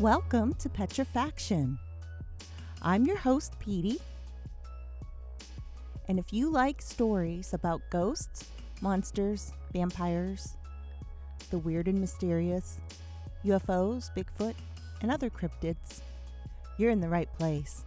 [0.00, 1.76] Welcome to Petrifaction.
[2.80, 3.98] I'm your host, Petey.
[6.08, 8.46] And if you like stories about ghosts,
[8.80, 10.56] monsters, vampires,
[11.50, 12.78] the weird and mysterious,
[13.44, 14.54] UFOs, Bigfoot,
[15.02, 16.00] and other cryptids,
[16.78, 17.84] you're in the right place.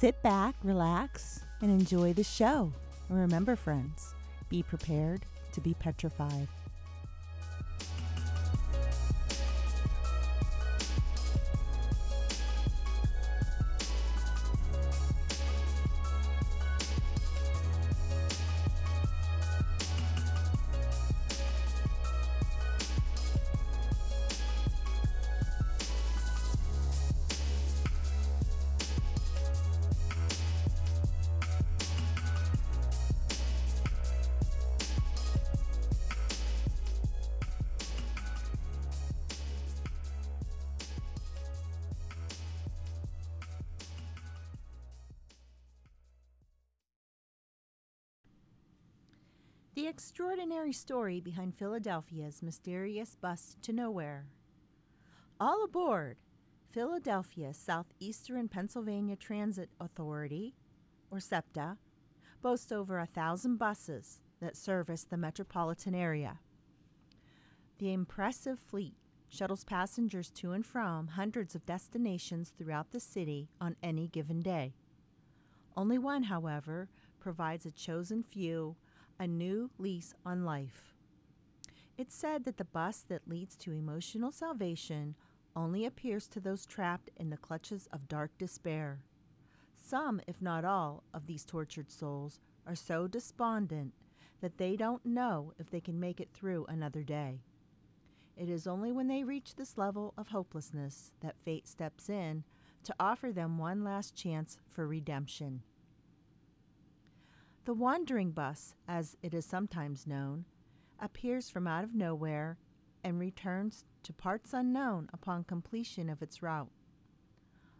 [0.00, 2.72] Sit back, relax, and enjoy the show.
[3.10, 4.14] And remember, friends,
[4.48, 6.48] be prepared to be petrified.
[49.80, 54.26] The extraordinary story behind Philadelphia's mysterious bus to nowhere.
[55.40, 56.18] All aboard
[56.70, 60.54] Philadelphia Southeastern Pennsylvania Transit Authority,
[61.10, 61.78] or SEPTA,
[62.42, 66.40] boasts over a thousand buses that service the metropolitan area.
[67.78, 68.96] The impressive fleet
[69.30, 74.74] shuttles passengers to and from hundreds of destinations throughout the city on any given day.
[75.74, 78.76] Only one, however, provides a chosen few
[79.20, 80.94] a new lease on life.
[81.98, 85.14] It's said that the bus that leads to emotional salvation
[85.54, 89.04] only appears to those trapped in the clutches of dark despair.
[89.76, 93.92] Some, if not all, of these tortured souls are so despondent
[94.40, 97.42] that they don't know if they can make it through another day.
[98.38, 102.42] It is only when they reach this level of hopelessness that fate steps in
[102.84, 105.60] to offer them one last chance for redemption.
[107.70, 110.44] The wandering bus, as it is sometimes known,
[110.98, 112.58] appears from out of nowhere
[113.04, 116.72] and returns to parts unknown upon completion of its route.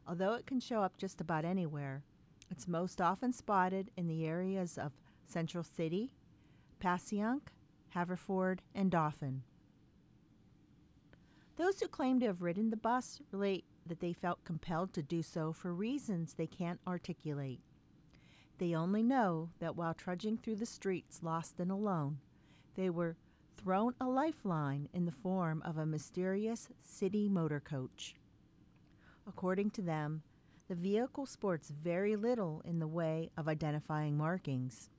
[0.06, 2.05] Although it can show up just about anywhere,
[2.53, 4.93] it's most often spotted in the areas of
[5.27, 6.12] Central City,
[6.79, 7.49] Passyunk,
[7.89, 9.43] Haverford, and Dauphin.
[11.56, 15.21] Those who claim to have ridden the bus relate that they felt compelled to do
[15.21, 17.59] so for reasons they can't articulate.
[18.60, 22.19] They only know that while trudging through the streets lost and alone,
[22.75, 23.16] they were
[23.56, 28.16] thrown a lifeline in the form of a mysterious city motor coach.
[29.26, 30.22] According to them,
[30.69, 34.91] the vehicle sports very little in the way of identifying markings.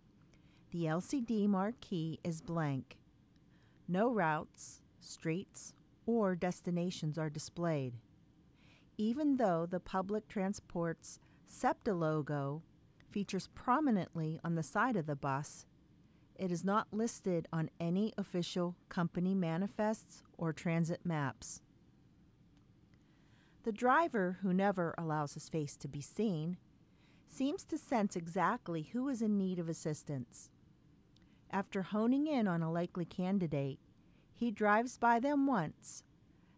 [0.72, 2.98] The LCD marquee is blank.
[3.88, 5.76] No routes, streets,
[6.08, 7.94] or destinations are displayed.
[8.98, 12.64] Even though the public transport's SEPTA logo
[13.12, 15.66] features prominently on the side of the bus.
[16.36, 21.62] It is not listed on any official company manifests or transit maps.
[23.64, 26.58] The driver, who never allows his face to be seen,
[27.28, 30.50] seems to sense exactly who is in need of assistance.
[31.52, 33.80] After honing in on a likely candidate,
[34.34, 36.04] he drives by them once,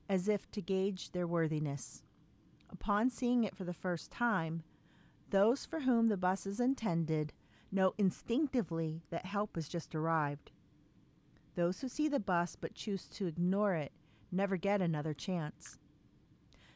[0.08, 2.04] as if to gauge their worthiness.
[2.70, 4.64] Upon seeing it for the first time,
[5.34, 7.34] those for whom the bus is intended
[7.72, 10.52] know instinctively that help has just arrived.
[11.56, 13.92] Those who see the bus but choose to ignore it
[14.32, 15.80] never get another chance.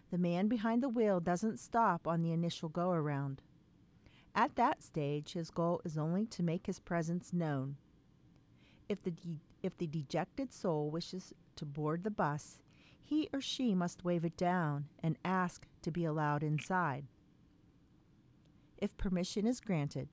[0.10, 3.44] The man behind the wheel doesn't stop on the initial go around.
[4.34, 7.76] At that stage, his goal is only to make his presence known.
[8.90, 12.58] If the, de- if the dejected soul wishes to board the bus,
[13.04, 17.06] he or she must wave it down and ask to be allowed inside.
[18.78, 20.10] If permission is granted,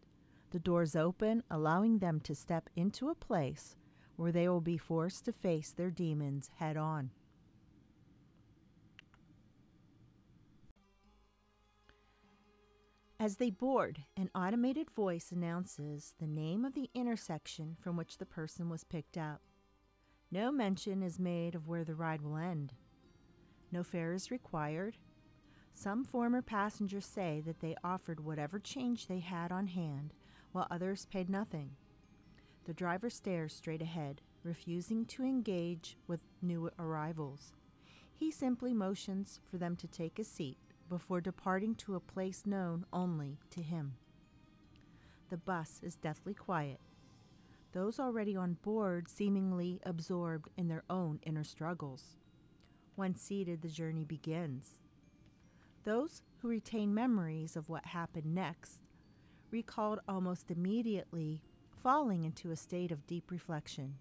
[0.51, 3.77] the doors open, allowing them to step into a place
[4.17, 7.11] where they will be forced to face their demons head on.
[13.19, 18.27] As they board, an automated voice announces the name of the intersection from which the
[18.27, 19.41] person was picked up.
[20.31, 22.75] No mention is made of where the ride will end.
[23.73, 24.97] No fare is required.
[25.75, 30.15] Some former passengers say that they offered whatever change they had on hand,
[30.53, 31.73] while others paid nothing.
[32.65, 37.53] The driver stares straight ahead, refusing to engage with new arrivals.
[38.13, 40.57] He simply motions for them to take a seat
[40.89, 43.97] before departing to a place known only to him.
[45.29, 46.79] The bus is deathly quiet.
[47.73, 52.17] Those already on board seemingly absorbed in their own inner struggles.
[52.97, 54.79] Once seated, the journey begins.
[55.85, 58.81] Those who retain memories of what happened next
[59.51, 61.43] recalled almost immediately
[61.83, 63.97] falling into a state of deep reflection.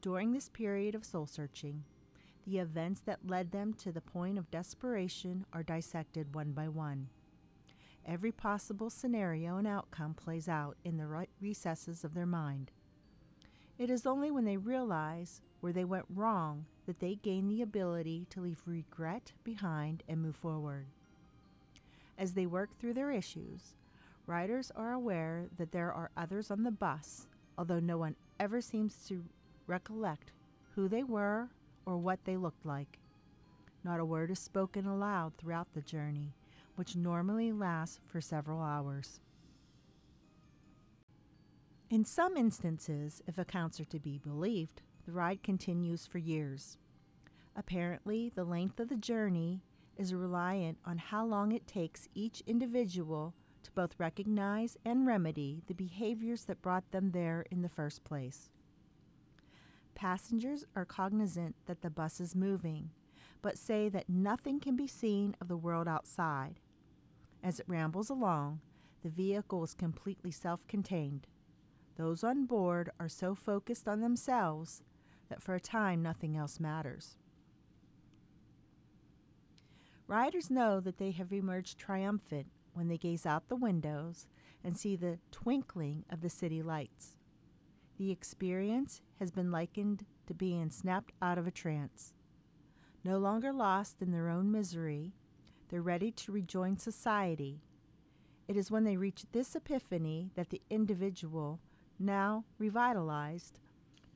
[0.00, 1.84] During this period of soul searching,
[2.46, 7.08] the events that led them to the point of desperation are dissected one by one.
[8.06, 12.70] Every possible scenario and outcome plays out in the recesses of their mind.
[13.76, 18.26] It is only when they realize where they went wrong that they gain the ability
[18.30, 20.86] to leave regret behind and move forward.
[22.16, 23.74] As they work through their issues,
[24.26, 27.26] riders are aware that there are others on the bus,
[27.58, 29.24] although no one ever seems to
[29.66, 30.30] recollect
[30.76, 31.48] who they were
[31.84, 33.00] or what they looked like.
[33.82, 36.32] Not a word is spoken aloud throughout the journey,
[36.76, 39.18] which normally lasts for several hours.
[41.94, 46.76] In some instances, if accounts are to be believed, the ride continues for years.
[47.54, 49.62] Apparently, the length of the journey
[49.96, 53.32] is reliant on how long it takes each individual
[53.62, 58.50] to both recognize and remedy the behaviors that brought them there in the first place.
[59.94, 62.90] Passengers are cognizant that the bus is moving,
[63.40, 66.58] but say that nothing can be seen of the world outside.
[67.40, 68.62] As it rambles along,
[69.04, 71.28] the vehicle is completely self contained.
[71.96, 74.82] Those on board are so focused on themselves
[75.28, 77.16] that for a time nothing else matters.
[80.06, 84.26] Riders know that they have emerged triumphant when they gaze out the windows
[84.62, 87.16] and see the twinkling of the city lights.
[87.96, 92.12] The experience has been likened to being snapped out of a trance.
[93.04, 95.12] No longer lost in their own misery,
[95.68, 97.62] they're ready to rejoin society.
[98.48, 101.60] It is when they reach this epiphany that the individual,
[101.98, 103.58] now revitalized,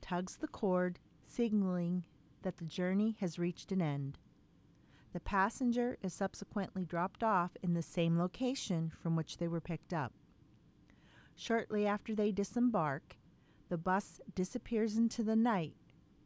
[0.01, 2.03] tugs the cord, signaling
[2.41, 4.17] that the journey has reached an end.
[5.13, 9.93] The passenger is subsequently dropped off in the same location from which they were picked
[9.93, 10.13] up.
[11.35, 13.17] Shortly after they disembark,
[13.69, 15.75] the bus disappears into the night,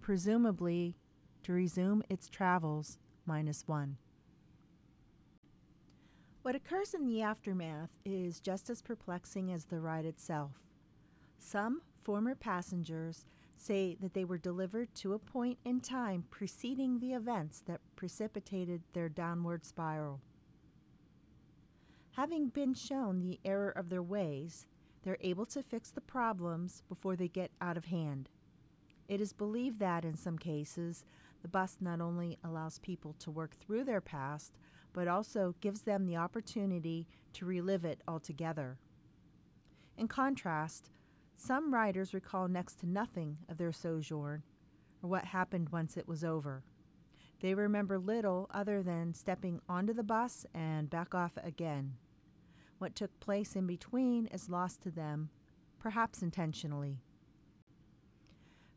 [0.02, 0.96] presumably
[1.44, 3.98] to resume its travels minus one.
[6.42, 10.52] What occurs in the aftermath is just as perplexing as the ride itself.
[11.44, 13.25] Some former passengers
[13.57, 18.81] say that they were delivered to a point in time preceding the events that precipitated
[18.94, 20.21] their downward spiral.
[22.12, 24.66] Having been shown the error of their ways,
[25.04, 28.30] they're able to fix the problems before they get out of hand.
[29.07, 31.04] It is believed that, in some cases,
[31.42, 34.57] the bus not only allows people to work through their past,
[34.94, 38.78] but also gives them the opportunity to relive it altogether.
[39.97, 40.90] In contrast,
[41.44, 44.44] some writers recall next to nothing of their sojourn
[45.02, 46.64] or what happened once it was over.
[47.42, 51.95] They remember little other than stepping onto the bus and back off again.
[52.78, 55.30] What took place in between is lost to them,
[55.80, 57.02] perhaps intentionally.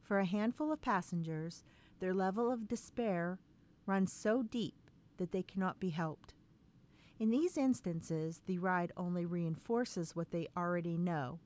[0.02, 1.62] For a handful of passengers,
[2.00, 3.38] their level of despair
[3.86, 6.34] runs so deep that they cannot be helped.
[7.20, 11.38] In these instances, the ride only reinforces what they already know,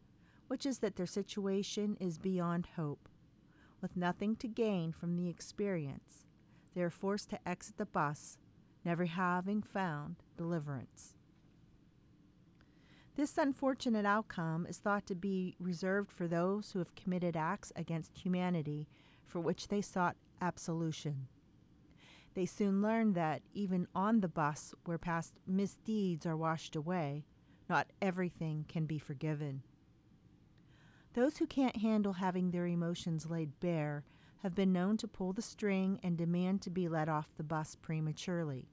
[0.50, 3.08] which is that their situation is beyond hope.
[3.80, 6.26] With nothing to gain from the experience,
[6.74, 8.36] they are forced to exit the bus,
[8.84, 11.14] never having found deliverance.
[13.14, 18.18] This unfortunate outcome is thought to be reserved for those who have committed acts against
[18.18, 18.88] humanity
[19.24, 21.28] for which they sought absolution.
[22.34, 27.24] They soon learn that even on the bus where past misdeeds are washed away,
[27.68, 29.62] not everything can be forgiven.
[31.14, 34.04] Those who can't handle having their emotions laid bare
[34.38, 37.76] have been known to pull the string and demand to be let off the bus
[37.76, 38.68] prematurely.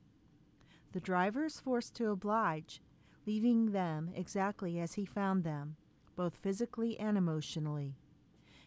[0.91, 2.82] The driver is forced to oblige
[3.25, 5.75] leaving them exactly as he found them,
[6.15, 7.98] both physically and emotionally.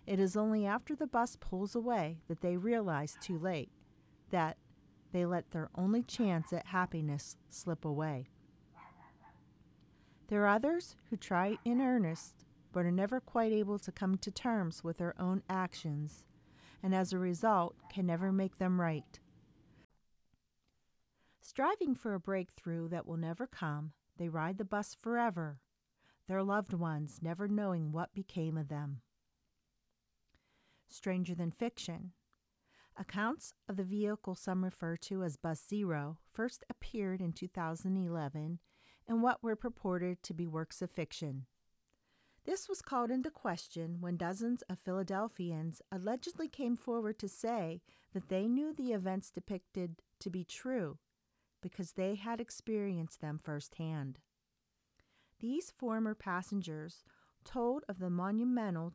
[0.06, 3.70] It is only after the bus pulls away that they realize too late
[4.28, 4.58] that
[5.12, 8.28] they let their only chance at happiness slip away.
[10.28, 14.30] There are others who try in earnest but are never quite able to come to
[14.30, 16.24] terms with their own actions,
[16.82, 19.20] and as a result can never make them right.
[21.40, 25.60] Striving for a breakthrough that will never come, they ride the bus forever,
[26.28, 29.00] their loved ones never knowing what became of them.
[30.88, 32.12] Stranger Than Fiction.
[32.96, 38.58] Accounts of the vehicle some refer to as Bus Zero first appeared in 2011
[39.08, 41.46] in what were purported to be works of fiction.
[42.44, 47.82] This was called into question when dozens of Philadelphians allegedly came forward to say
[48.12, 50.98] that they knew the events depicted to be true
[51.60, 54.18] because they had experienced them firsthand.
[55.40, 57.04] These former passengers
[57.44, 58.94] told of the monumental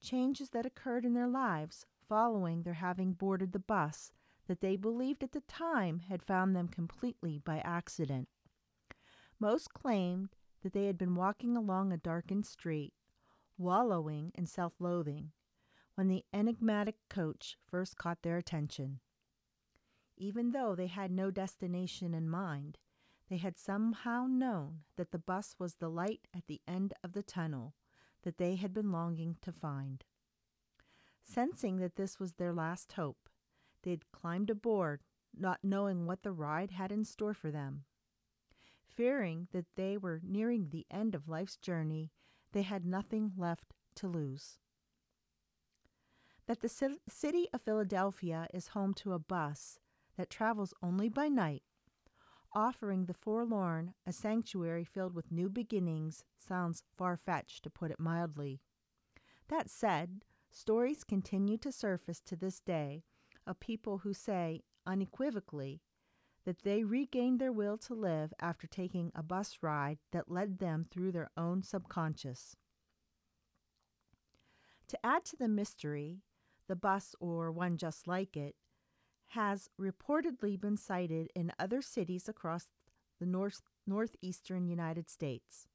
[0.00, 4.12] changes that occurred in their lives following their having boarded the bus
[4.46, 8.28] that they believed at the time had found them completely by accident.
[9.38, 12.92] Most claimed that they had been walking along a darkened street,
[13.56, 15.32] wallowing in self loathing,
[15.94, 19.00] when the enigmatic coach first caught their attention.
[20.16, 22.78] Even though they had no destination in mind,
[23.28, 27.22] they had somehow known that the bus was the light at the end of the
[27.22, 27.74] tunnel
[28.22, 30.04] that they had been longing to find.
[31.22, 33.28] Sensing that this was their last hope,
[33.82, 35.02] they had climbed aboard,
[35.34, 37.84] not knowing what the ride had in store for them.
[38.94, 42.10] Fearing that they were nearing the end of life's journey,
[42.52, 44.58] they had nothing left to lose.
[46.46, 49.78] That the city of Philadelphia is home to a bus
[50.16, 51.62] that travels only by night,
[52.52, 58.00] offering the forlorn a sanctuary filled with new beginnings sounds far fetched, to put it
[58.00, 58.60] mildly.
[59.48, 63.04] That said, stories continue to surface to this day
[63.46, 65.80] of people who say unequivocally
[66.44, 70.86] that they regained their will to live after taking a bus ride that led them
[70.90, 72.56] through their own subconscious.
[74.88, 76.22] To add to the mystery,
[76.66, 78.56] the bus, or one just like it,
[79.28, 82.70] has reportedly been sighted in other cities across
[83.20, 85.68] the north, northeastern United States.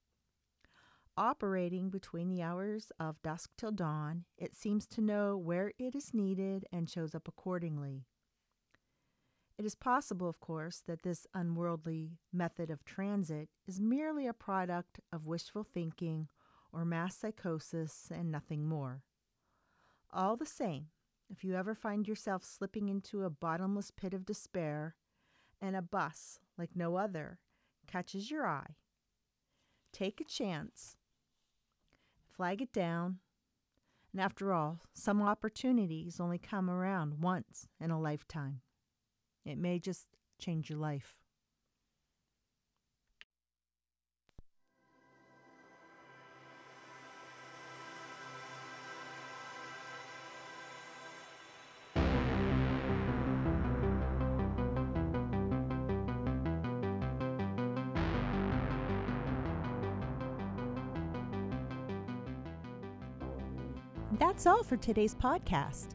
[1.18, 6.14] Operating between the hours of dusk till dawn, it seems to know where it is
[6.14, 8.04] needed and shows up accordingly.
[9.58, 15.00] It is possible, of course, that this unworldly method of transit is merely a product
[15.14, 16.28] of wishful thinking
[16.74, 19.04] or mass psychosis and nothing more.
[20.12, 20.88] All the same,
[21.30, 24.96] if you ever find yourself slipping into a bottomless pit of despair
[25.62, 27.40] and a bus like no other
[27.88, 28.76] catches your eye,
[29.94, 30.98] take a chance,
[32.26, 33.20] flag it down,
[34.12, 38.62] and after all, some opportunities only come around once in a lifetime.
[39.46, 40.08] It may just
[40.40, 41.16] change your life.
[64.18, 65.88] That's all for today's podcast.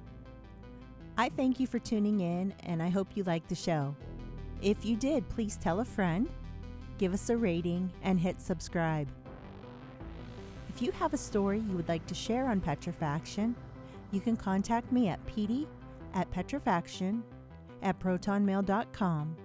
[1.21, 3.95] I thank you for tuning in and I hope you liked the show.
[4.63, 6.27] If you did, please tell a friend,
[6.97, 9.07] give us a rating, and hit subscribe.
[10.71, 13.55] If you have a story you would like to share on Petrifaction,
[14.13, 15.67] you can contact me at pd
[16.15, 17.21] at petrifaction
[17.83, 19.37] at protonmail.com.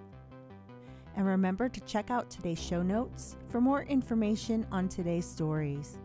[1.14, 5.98] And remember to check out today's show notes for more information on today's stories.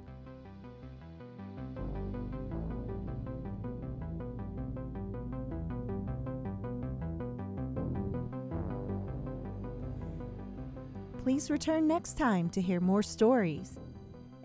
[11.23, 13.77] Please return next time to hear more stories.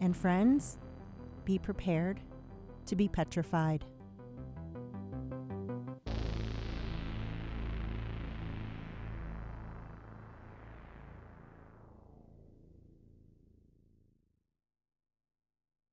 [0.00, 0.76] And friends,
[1.46, 2.20] be prepared
[2.84, 3.86] to be petrified.